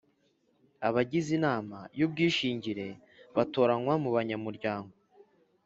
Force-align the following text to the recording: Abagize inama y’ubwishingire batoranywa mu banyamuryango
Abagize 0.87 1.29
inama 1.39 1.77
y’ubwishingire 1.99 2.87
batoranywa 3.35 3.93
mu 4.03 4.09
banyamuryango 4.15 4.95